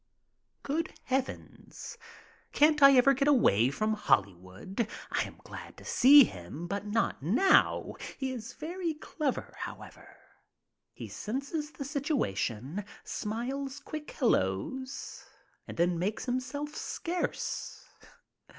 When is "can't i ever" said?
2.53-3.13